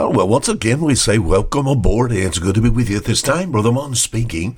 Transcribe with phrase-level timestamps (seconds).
[0.00, 2.12] Oh, well, once again, we say welcome aboard.
[2.12, 3.50] It's good to be with you at this time.
[3.50, 4.56] Brother Mon speaking.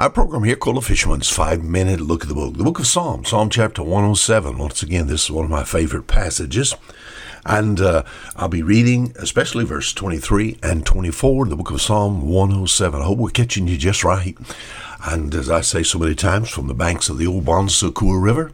[0.00, 2.56] Our program here called The Fisherman's Five Minute Look at the Book.
[2.56, 4.58] The book of Psalms, Psalm chapter 107.
[4.58, 6.74] Once again, this is one of my favorite passages.
[7.46, 8.02] And uh,
[8.34, 13.00] I'll be reading especially verse 23 and 24, the book of Psalm 107.
[13.00, 14.36] I hope we're catching you just right.
[15.06, 18.18] And as I say so many times, from the banks of the old Bon Secour
[18.18, 18.52] River,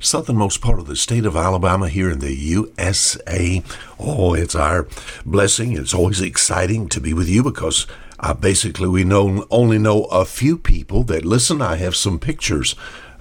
[0.00, 3.62] southernmost part of the state of Alabama here in the USA.
[4.00, 4.88] Oh, it's our
[5.24, 5.76] blessing.
[5.76, 7.86] It's always exciting to be with you because
[8.18, 11.62] uh, basically we know only know a few people that listen.
[11.62, 12.74] I have some pictures.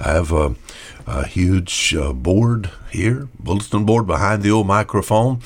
[0.03, 0.55] I have a,
[1.05, 5.41] a huge uh, board here, bulletin board behind the old microphone.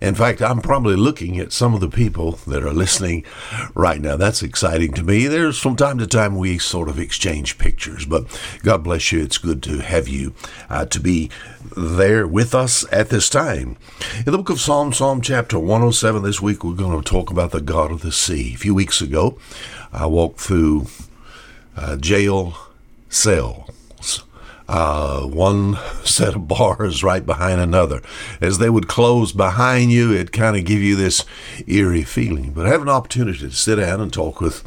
[0.00, 3.24] In fact, I'm probably looking at some of the people that are listening
[3.74, 4.16] right now.
[4.16, 5.26] That's exciting to me.
[5.26, 8.24] There's from time to time we sort of exchange pictures, but
[8.62, 9.22] God bless you.
[9.22, 10.34] It's good to have you
[10.70, 11.30] uh, to be
[11.76, 13.76] there with us at this time.
[14.18, 17.50] In the book of Psalm, Psalm chapter 107, this week we're going to talk about
[17.50, 18.54] the God of the sea.
[18.54, 19.38] A few weeks ago,
[19.92, 20.86] I walked through
[21.76, 22.56] uh, jail
[23.10, 23.68] cell
[24.68, 28.02] uh, one set of bars right behind another.
[28.40, 31.24] As they would close behind you, it kind of give you this
[31.66, 32.52] eerie feeling.
[32.52, 34.62] But I have an opportunity to sit down and talk with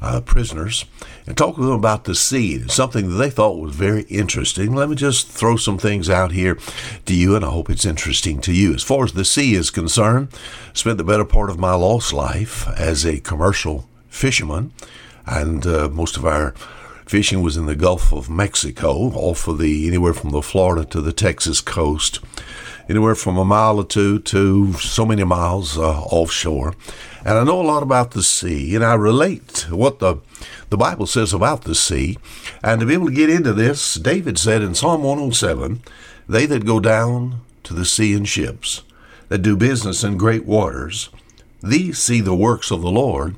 [0.00, 0.84] uh, prisoners
[1.26, 4.74] and talk with them about the sea, something that they thought was very interesting.
[4.74, 6.58] Let me just throw some things out here
[7.06, 8.74] to you, and I hope it's interesting to you.
[8.74, 10.28] As far as the sea is concerned,
[10.72, 14.72] spent the better part of my lost life as a commercial fisherman,
[15.26, 16.54] and uh, most of our
[17.06, 21.00] Fishing was in the Gulf of Mexico, off of the anywhere from the Florida to
[21.00, 22.18] the Texas coast,
[22.88, 26.74] anywhere from a mile or two to so many miles uh, offshore.
[27.24, 30.16] And I know a lot about the sea, and I relate what the
[30.68, 32.18] the Bible says about the sea.
[32.60, 35.82] And to be able to get into this, David said in Psalm 107,
[36.28, 38.82] "They that go down to the sea in ships,
[39.28, 41.10] that do business in great waters,
[41.62, 43.36] these see the works of the Lord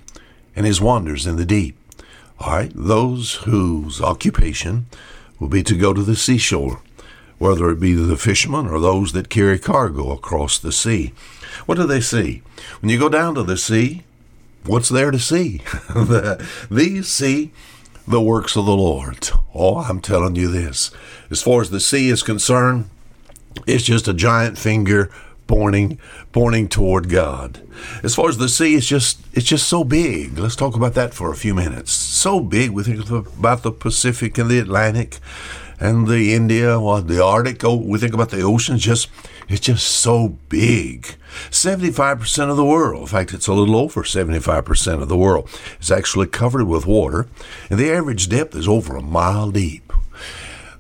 [0.57, 1.77] and his wonders in the deep."
[2.41, 4.87] All right, those whose occupation
[5.41, 6.81] will be to go to the seashore,
[7.39, 11.13] whether it be the fishermen or those that carry cargo across the sea.
[11.67, 12.43] What do they see?
[12.81, 14.05] When you go down to the sea,
[14.65, 15.63] what's there to see?
[16.71, 17.53] These see
[18.07, 19.31] the works of the Lord.
[19.55, 20.91] Oh, I'm telling you this.
[21.31, 22.89] As far as the sea is concerned,
[23.67, 25.11] it's just a giant finger
[25.49, 25.99] pointing
[26.31, 27.61] pointing toward God.
[28.05, 30.39] As far as the sea, it's just it's just so big.
[30.39, 31.91] Let's talk about that for a few minutes.
[31.91, 32.71] So big.
[32.71, 35.19] We think about the Pacific and the Atlantic
[35.81, 37.65] and the India, well, the Arctic.
[37.65, 38.83] Oh, we think about the oceans.
[38.83, 39.09] Just
[39.49, 41.17] it's just so big.
[41.51, 43.03] Seventy-five percent of the world.
[43.03, 45.49] In fact, it's a little over seventy-five percent of the world
[45.81, 47.27] is actually covered with water,
[47.71, 49.93] and the average depth is over a mile deep.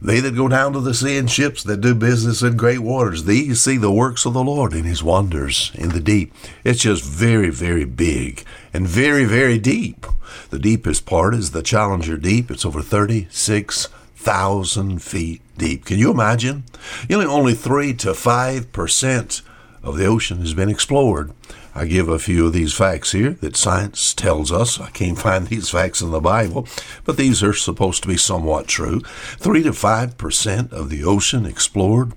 [0.00, 3.24] They that go down to the sea in ships that do business in great waters,
[3.24, 6.32] these see the works of the Lord and his wonders in the deep.
[6.64, 10.06] It's just very, very big and very, very deep.
[10.50, 12.50] The deepest part is the Challenger Deep.
[12.50, 15.84] It's over 36,000 feet deep.
[15.84, 16.64] Can you imagine?
[17.08, 19.42] You know, only 3 to 5%
[19.82, 21.32] of the ocean has been explored.
[21.74, 24.80] I give a few of these facts here that science tells us.
[24.80, 26.66] I can't find these facts in the Bible,
[27.04, 29.00] but these are supposed to be somewhat true.
[29.38, 32.12] Three to five percent of the ocean explored.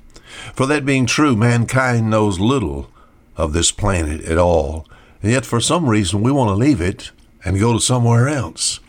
[0.54, 2.90] For that being true, mankind knows little
[3.38, 4.88] of this planet at all,
[5.22, 7.12] and yet for some reason we want to leave it
[7.44, 8.80] and go to somewhere else.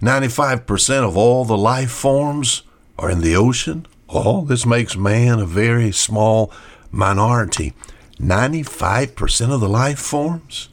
[0.00, 2.62] 95% of all the life forms
[2.98, 3.86] are in the ocean.
[4.08, 6.52] All oh, this makes man a very small
[6.90, 7.74] minority.
[8.20, 10.68] 95% of the life forms?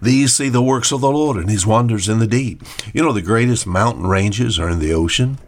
[0.00, 2.62] These see the works of the Lord and his wonders in the deep.
[2.92, 5.38] You know, the greatest mountain ranges are in the ocean.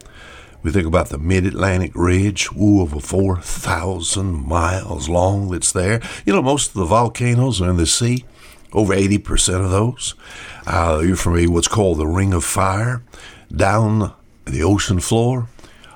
[0.63, 6.01] We think about the mid Atlantic ridge, ooh, over 4,000 miles long that's there.
[6.25, 8.25] You know, most of the volcanoes are in the sea,
[8.73, 10.15] over 80% of those.
[10.67, 13.03] Uh, you're familiar with what's called the Ring of Fire
[13.55, 14.13] down
[14.45, 15.49] the ocean floor,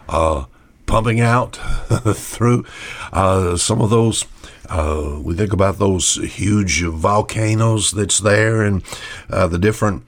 [0.08, 0.44] uh,
[0.86, 1.56] pumping out
[2.14, 2.64] through
[3.12, 4.24] uh, some of those
[4.70, 8.82] uh, we think about those huge volcanoes that's there and
[9.28, 10.04] uh, the different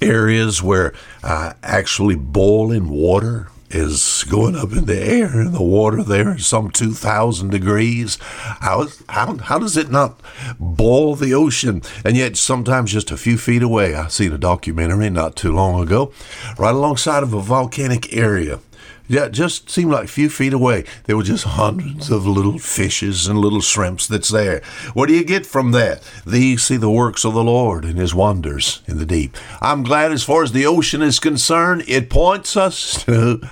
[0.00, 0.92] areas where
[1.22, 6.46] uh, actually boiling water is going up in the air and the water there is
[6.46, 8.18] some 2,000 degrees.
[8.20, 10.20] How, how, how does it not
[10.60, 11.80] boil the ocean?
[12.04, 15.82] And yet, sometimes just a few feet away, I seen a documentary not too long
[15.82, 16.12] ago,
[16.58, 18.60] right alongside of a volcanic area
[19.08, 20.84] yeah, just seemed like a few feet away.
[21.04, 24.62] There were just hundreds of little fishes and little shrimps that's there.
[24.94, 26.02] What do you get from that?
[26.26, 29.36] These see the works of the Lord and his wonders in the deep.
[29.60, 33.42] I'm glad as far as the ocean is concerned, it points us to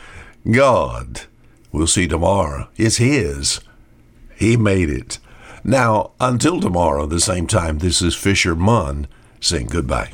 [0.51, 1.23] God.
[1.73, 2.69] We'll see tomorrow.
[2.77, 3.61] It's his.
[4.35, 5.19] He made it.
[5.63, 9.07] Now, until tomorrow, the same time, this is Fisher Munn
[9.41, 10.09] saying goodbye.